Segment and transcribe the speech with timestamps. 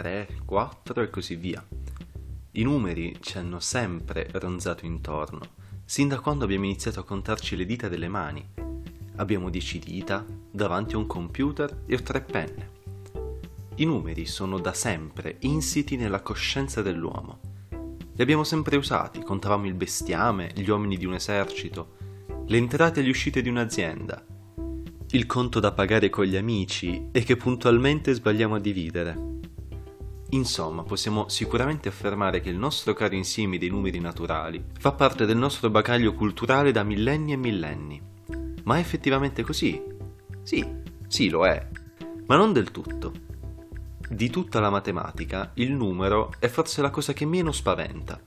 [0.00, 1.62] 3, 4 e così via.
[2.52, 5.40] I numeri ci hanno sempre ronzato intorno,
[5.84, 8.42] sin da quando abbiamo iniziato a contarci le dita delle mani.
[9.16, 12.70] Abbiamo 10 dita davanti a un computer e ho tre penne.
[13.74, 17.40] I numeri sono da sempre insiti nella coscienza dell'uomo.
[17.68, 21.96] Li abbiamo sempre usati, contavamo il bestiame, gli uomini di un esercito,
[22.46, 24.24] le entrate e le uscite di un'azienda,
[25.10, 29.39] il conto da pagare con gli amici e che puntualmente sbagliamo a dividere.
[30.32, 35.36] Insomma, possiamo sicuramente affermare che il nostro caro insieme dei numeri naturali fa parte del
[35.36, 38.00] nostro bagaglio culturale da millenni e millenni.
[38.62, 39.82] Ma è effettivamente così?
[40.42, 40.64] Sì,
[41.08, 41.66] sì lo è,
[42.26, 43.12] ma non del tutto.
[44.08, 48.20] Di tutta la matematica, il numero è forse la cosa che meno spaventa.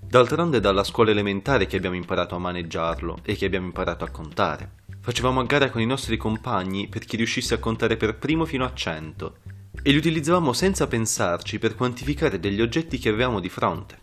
[0.00, 4.10] D'altronde è dalla scuola elementare che abbiamo imparato a maneggiarlo e che abbiamo imparato a
[4.10, 4.76] contare.
[5.00, 8.64] Facevamo a gara con i nostri compagni per chi riuscisse a contare per primo fino
[8.64, 9.47] a 100
[9.82, 13.98] e li utilizzavamo senza pensarci per quantificare degli oggetti che avevamo di fronte.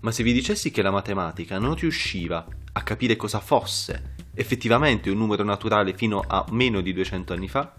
[0.00, 5.18] Ma se vi dicessi che la matematica non riusciva a capire cosa fosse effettivamente un
[5.18, 7.74] numero naturale fino a meno di 200 anni fa,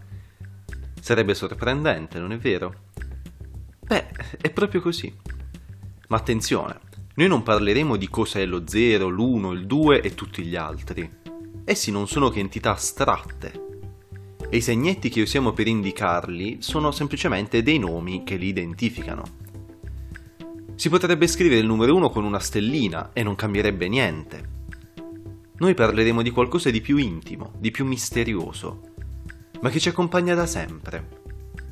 [1.00, 2.90] sarebbe sorprendente, non è vero?
[3.80, 5.14] Beh, è proprio così.
[6.08, 6.80] Ma attenzione,
[7.16, 11.20] noi non parleremo di cosa è lo 0, l'1, il 2 e tutti gli altri
[11.64, 13.71] Essi non sono che entità astratte
[14.54, 19.24] e i segnetti che usiamo per indicarli sono semplicemente dei nomi che li identificano.
[20.76, 24.50] Si potrebbe scrivere il numero 1 con una stellina e non cambierebbe niente.
[25.56, 28.82] Noi parleremo di qualcosa di più intimo, di più misterioso,
[29.62, 31.08] ma che ci accompagna da sempre,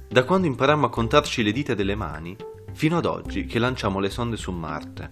[0.07, 2.33] da quando imparammo a contarci le dita delle mani
[2.71, 5.11] fino ad oggi che lanciamo le sonde su Marte.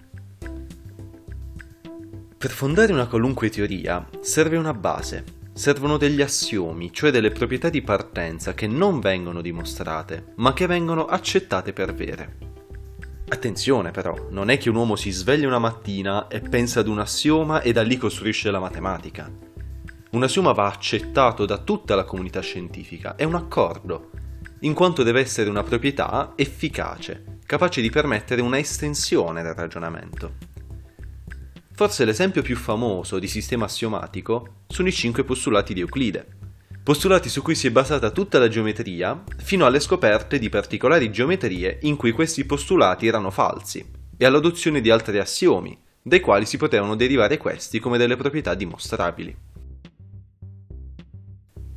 [2.38, 7.82] Per fondare una qualunque teoria serve una base, servono degli assiomi, cioè delle proprietà di
[7.82, 12.38] partenza che non vengono dimostrate, ma che vengono accettate per vere.
[13.30, 17.00] Attenzione però, non è che un uomo si sveglia una mattina e pensa ad un
[17.00, 19.30] assioma e da lì costruisce la matematica.
[20.12, 24.12] Un assioma va accettato da tutta la comunità scientifica, è un accordo,
[24.60, 30.57] in quanto deve essere una proprietà efficace, capace di permettere una estensione del ragionamento.
[31.78, 36.26] Forse l'esempio più famoso di sistema assiomatico sono i cinque postulati di Euclide,
[36.82, 41.78] postulati su cui si è basata tutta la geometria fino alle scoperte di particolari geometrie
[41.84, 43.86] in cui questi postulati erano falsi
[44.18, 49.38] e all'adozione di altri assiomi, dai quali si potevano derivare questi come delle proprietà dimostrabili.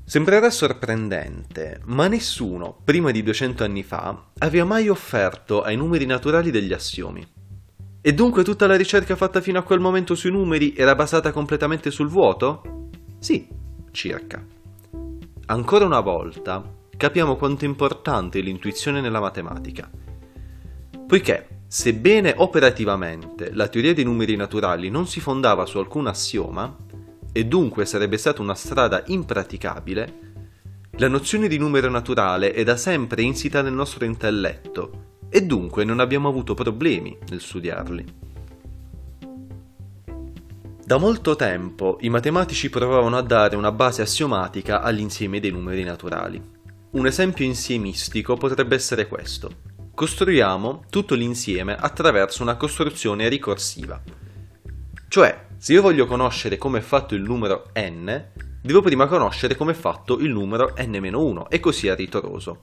[0.03, 6.51] Sembrerà sorprendente, ma nessuno, prima di 200 anni fa, aveva mai offerto ai numeri naturali
[6.51, 7.39] degli assiomi.
[8.03, 11.91] E dunque tutta la ricerca fatta fino a quel momento sui numeri era basata completamente
[11.91, 12.89] sul vuoto?
[13.19, 13.47] Sì,
[13.91, 14.43] circa.
[15.47, 16.65] Ancora una volta
[16.97, 19.91] capiamo quanto è importante l'intuizione nella matematica.
[21.07, 26.75] Poiché, sebbene operativamente la teoria dei numeri naturali non si fondava su alcun assioma,
[27.33, 30.19] e dunque sarebbe stata una strada impraticabile,
[30.93, 36.01] la nozione di numero naturale è da sempre insita nel nostro intelletto e dunque non
[36.01, 38.19] abbiamo avuto problemi nel studiarli.
[40.85, 46.43] Da molto tempo i matematici provavano a dare una base assiomatica all'insieme dei numeri naturali.
[46.91, 49.69] Un esempio insiemistico potrebbe essere questo.
[49.95, 54.03] Costruiamo tutto l'insieme attraverso una costruzione ricorsiva.
[55.07, 58.25] Cioè, se io voglio conoscere come è fatto il numero n,
[58.61, 62.63] devo prima conoscere come è fatto il numero n-1 e così a ritroso.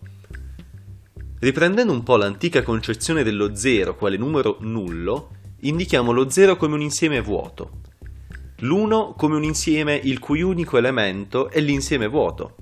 [1.39, 6.81] Riprendendo un po' l'antica concezione dello zero quale numero nullo, indichiamo lo zero come un
[6.81, 7.81] insieme vuoto,
[8.61, 12.55] l'1 come un insieme il cui unico elemento è l'insieme vuoto,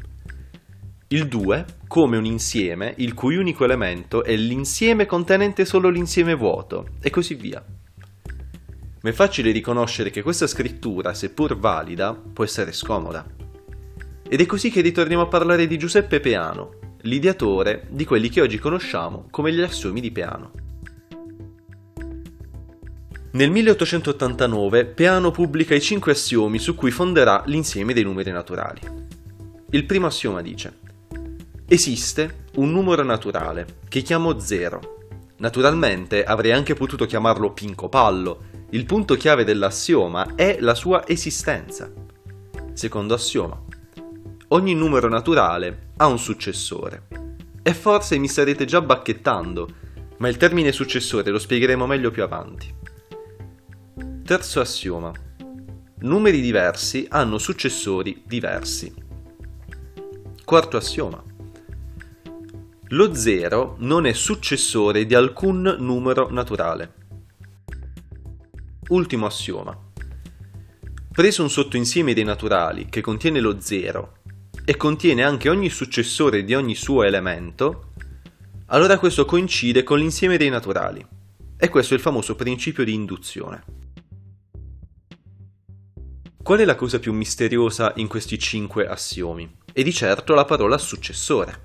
[1.07, 6.89] il 2 come un insieme il cui unico elemento è l'insieme contenente solo l'insieme vuoto,
[6.99, 7.63] e così via.
[9.01, 13.25] Ma è facile riconoscere che questa scrittura, seppur valida, può essere scomoda.
[14.28, 18.57] Ed è così che ritorniamo a parlare di Giuseppe Peano, l'ideatore di quelli che oggi
[18.57, 20.52] conosciamo come gli assiomi di Peano.
[23.31, 28.79] Nel 1889 Peano pubblica i cinque assiomi su cui fonderà l'insieme dei numeri naturali.
[29.72, 30.79] Il primo assioma dice
[31.67, 34.93] Esiste un numero naturale che chiamo 0.
[35.37, 38.53] Naturalmente avrei anche potuto chiamarlo Pinco Pallo.
[38.69, 41.91] Il punto chiave dell'assioma è la sua esistenza.
[42.73, 43.65] Secondo assioma
[44.55, 47.07] ogni numero naturale ha un successore.
[47.61, 49.67] E forse mi starete già bacchettando,
[50.17, 52.73] ma il termine successore lo spiegheremo meglio più avanti.
[54.23, 55.11] Terzo assioma.
[55.99, 58.93] Numeri diversi hanno successori diversi.
[60.43, 61.22] Quarto assioma.
[62.90, 66.93] Lo 0 non è successore di alcun numero naturale.
[68.90, 69.78] Ultimo assioma.
[71.11, 74.15] Preso un sottoinsieme dei naturali che contiene lo 0
[74.66, 77.94] e contiene anche ogni successore di ogni suo elemento,
[78.67, 81.06] allora questo coincide con l'insieme dei naturali.
[81.58, 83.64] E questo è il famoso principio di induzione.
[86.41, 89.50] Qual è la cosa più misteriosa in questi cinque assiomi?
[89.72, 91.64] E di certo la parola successore.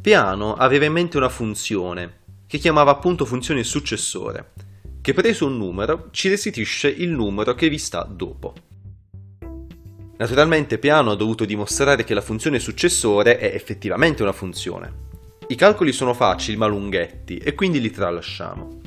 [0.00, 4.52] Peano aveva in mente una funzione, che chiamava appunto funzione successore,
[5.00, 8.54] che preso un numero ci restituisce il numero che vi sta dopo.
[10.20, 14.92] Naturalmente Peano ha dovuto dimostrare che la funzione successore è effettivamente una funzione.
[15.46, 18.80] I calcoli sono facili ma lunghetti e quindi li tralasciamo.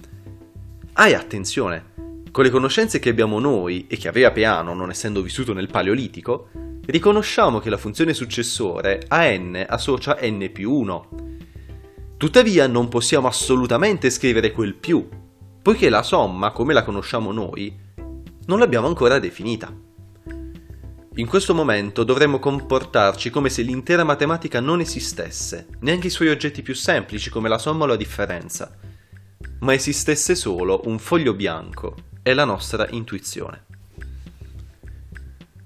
[0.94, 5.24] Ah e attenzione, con le conoscenze che abbiamo noi e che aveva Peano non essendo
[5.24, 6.50] vissuto nel Paleolitico,
[6.86, 11.10] riconosciamo che la funzione successore a n associa n più 1.
[12.16, 15.10] Tuttavia non possiamo assolutamente scrivere quel più,
[15.64, 17.76] poiché la somma, come la conosciamo noi,
[18.46, 19.76] non l'abbiamo ancora definita.
[21.18, 26.64] In questo momento dovremmo comportarci come se l'intera matematica non esistesse, neanche i suoi oggetti
[26.64, 28.76] più semplici come la somma o la differenza,
[29.60, 33.66] ma esistesse solo un foglio bianco e la nostra intuizione.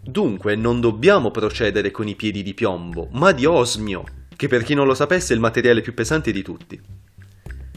[0.02, 4.04] Dunque non dobbiamo procedere con i piedi di piombo, ma di osmio,
[4.36, 6.82] che per chi non lo sapesse è il materiale più pesante di tutti.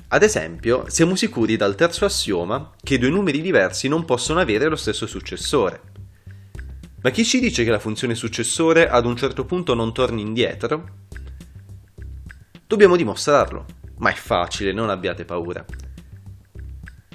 [0.08, 4.74] Ad esempio, siamo sicuri dal terzo assioma che due numeri diversi non possono avere lo
[4.74, 5.89] stesso successore.
[7.02, 10.98] Ma chi ci dice che la funzione successore ad un certo punto non torni indietro?
[12.66, 13.64] Dobbiamo dimostrarlo,
[13.98, 15.64] ma è facile, non abbiate paura.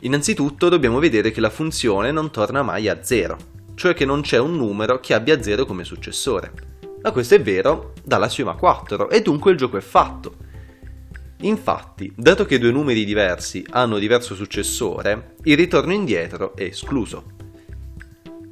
[0.02, 3.38] Innanzitutto dobbiamo vedere che la funzione non torna mai a 0,
[3.76, 6.52] cioè che non c'è un numero che abbia 0 come successore.
[7.04, 10.36] Ma questo è vero dall'assioma 4 e dunque il gioco è fatto.
[11.42, 17.35] Infatti, dato che due numeri diversi hanno diverso successore, il ritorno indietro è escluso.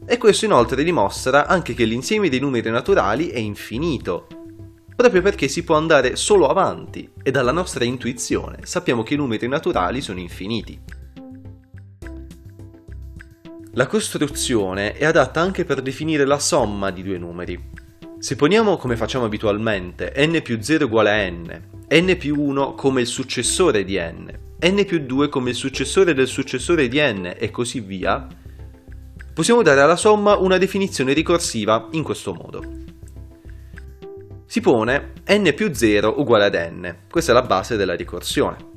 [0.05, 4.27] E questo inoltre dimostra anche che l'insieme dei numeri naturali è infinito,
[4.95, 9.47] proprio perché si può andare solo avanti e dalla nostra intuizione sappiamo che i numeri
[9.47, 10.79] naturali sono infiniti.
[13.75, 17.71] La costruzione è adatta anche per definire la somma di due numeri.
[18.19, 23.01] Se poniamo come facciamo abitualmente n più 0 uguale a n, n più 1 come
[23.01, 27.49] il successore di n, n più 2 come il successore del successore di n e
[27.49, 28.27] così via,
[29.33, 32.61] possiamo dare alla somma una definizione ricorsiva in questo modo.
[34.45, 38.71] Si pone n più 0 uguale ad n, questa è la base della ricorsione.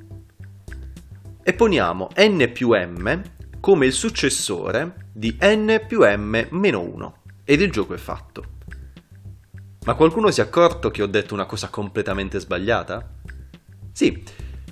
[1.43, 3.23] E poniamo n più m
[3.61, 8.55] come il successore di n più m meno 1 ed il gioco è fatto.
[9.85, 13.09] Ma qualcuno si è accorto che ho detto una cosa completamente sbagliata?
[13.93, 14.23] Sì,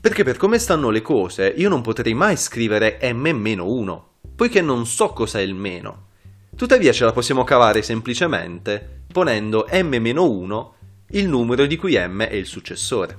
[0.01, 4.61] perché per come stanno le cose io non potrei mai scrivere m meno 1, poiché
[4.61, 6.09] non so cos'è il meno.
[6.57, 10.69] Tuttavia ce la possiamo cavare semplicemente ponendo m-1
[11.11, 13.19] il numero di cui m è il successore.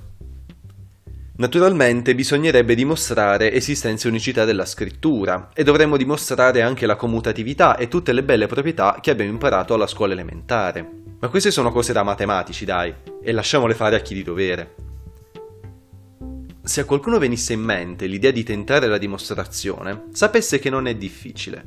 [1.38, 7.88] Naturalmente bisognerebbe dimostrare esistenza e unicità della scrittura e dovremmo dimostrare anche la commutatività e
[7.88, 10.88] tutte le belle proprietà che abbiamo imparato alla scuola elementare.
[11.18, 14.85] Ma queste sono cose da matematici, dai, e lasciamole fare a chi di dovere.
[16.66, 20.96] Se a qualcuno venisse in mente l'idea di tentare la dimostrazione, sapesse che non è
[20.96, 21.64] difficile.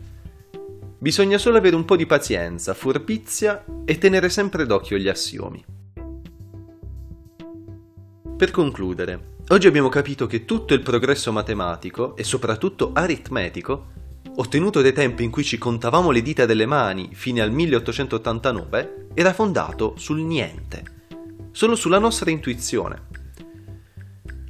[0.98, 5.64] Bisogna solo avere un po' di pazienza, furbizia e tenere sempre d'occhio gli assiomi.
[8.36, 13.92] Per concludere, oggi abbiamo capito che tutto il progresso matematico e soprattutto aritmetico,
[14.36, 19.32] ottenuto dai tempi in cui ci contavamo le dita delle mani fino al 1889, era
[19.32, 20.84] fondato sul niente,
[21.52, 23.19] solo sulla nostra intuizione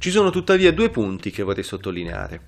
[0.00, 2.40] ci sono tuttavia due punti che vorrei sottolineare.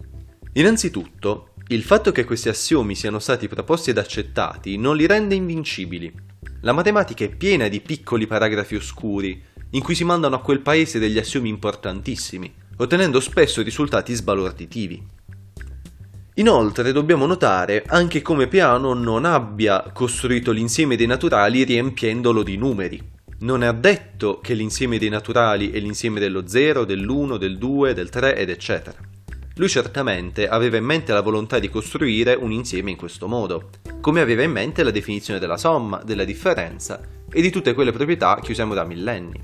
[0.55, 6.11] Innanzitutto, il fatto che questi assiomi siano stati proposti ed accettati non li rende invincibili.
[6.63, 9.43] La matematica è piena di piccoli paragrafi oscuri,
[9.73, 15.07] in cui si mandano a quel paese degli assiomi importantissimi, ottenendo spesso risultati sbalorditivi.
[16.37, 23.21] Inoltre dobbiamo notare anche come Peano non abbia costruito l'insieme dei naturali riempiendolo di numeri
[23.43, 28.09] non è detto che l'insieme dei naturali è l'insieme dello 0, dell'1, del 2, del
[28.09, 28.97] 3 ed eccetera.
[29.57, 33.71] Lui certamente aveva in mente la volontà di costruire un insieme in questo modo,
[34.01, 38.39] come aveva in mente la definizione della somma, della differenza e di tutte quelle proprietà
[38.41, 39.41] che usiamo da millenni.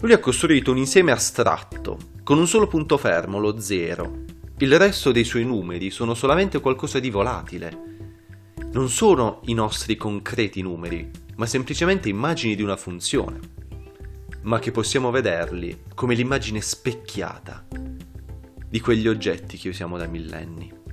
[0.00, 4.22] Lui ha costruito un insieme astratto, con un solo punto fermo, lo 0.
[4.58, 7.93] Il resto dei suoi numeri sono solamente qualcosa di volatile.
[8.74, 13.38] Non sono i nostri concreti numeri, ma semplicemente immagini di una funzione.
[14.42, 17.66] ma che possiamo vederli come l'immagine specchiata
[18.68, 20.83] di quegli oggetti che usiamo da millenni.